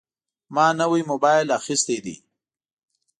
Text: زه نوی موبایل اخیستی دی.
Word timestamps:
زه 0.55 0.63
نوی 0.79 1.01
موبایل 1.11 1.47
اخیستی 1.59 1.97
دی. 2.03 2.15